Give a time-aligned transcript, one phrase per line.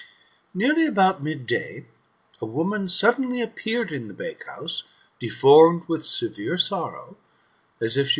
[0.55, 1.85] Nearly about midday,
[2.41, 4.83] a woman suddenly appeared in the bakehouse,
[5.19, 7.17] deformed with severe sorrow,
[7.79, 8.09] as if she wa?